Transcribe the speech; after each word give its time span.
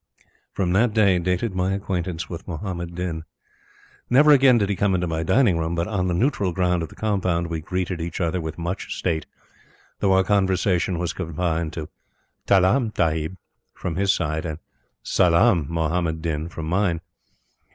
From 0.51 0.73
that 0.73 0.95
day 0.95 1.19
dated 1.19 1.53
my 1.53 1.73
acquaintance 1.73 2.27
with 2.27 2.47
Muhammad 2.47 2.95
Din. 2.95 3.23
Never 4.09 4.31
again 4.31 4.57
did 4.57 4.67
he 4.69 4.75
come 4.75 4.95
into 4.95 5.05
my 5.05 5.21
dining 5.21 5.59
room, 5.59 5.75
but 5.75 5.87
on 5.87 6.07
the 6.07 6.15
neutral 6.15 6.51
ground 6.53 6.81
of 6.81 6.89
the 6.89 6.95
compound, 6.95 7.45
we 7.51 7.61
greeted 7.61 8.01
each 8.01 8.19
other 8.19 8.41
with 8.41 8.57
much 8.57 8.97
state, 8.97 9.27
though 9.99 10.13
our 10.13 10.23
conversation 10.23 10.97
was 10.97 11.13
confined 11.13 11.71
to 11.73 11.87
"Talaam, 12.47 12.89
Tahib" 12.89 13.37
from 13.75 13.95
his 13.95 14.11
side 14.11 14.43
and 14.43 14.57
"Salaam 15.03 15.67
Muhammad 15.69 16.23
Din" 16.23 16.49
from 16.49 16.65
mine. 16.65 17.01